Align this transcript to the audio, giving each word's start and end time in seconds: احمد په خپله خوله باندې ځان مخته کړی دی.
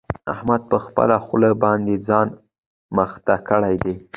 احمد 0.33 0.61
په 0.71 0.77
خپله 0.85 1.15
خوله 1.25 1.49
باندې 1.63 1.93
ځان 2.07 2.27
مخته 2.97 3.35
کړی 3.49 3.75
دی. 3.83 3.95